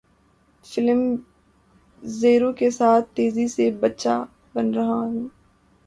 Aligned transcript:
film 0.65 1.01
zero 2.03 2.51
کے 2.53 2.69
ساتھ 2.71 3.15
تیزی 3.15 3.47
سے 3.47 3.69
بچہ 3.71 4.23
بن 4.53 4.73
رہا 4.73 4.93
ہوں 4.95 5.27